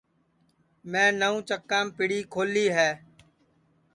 [0.91, 2.91] میں نوں چکام پیڑی کھولی ہے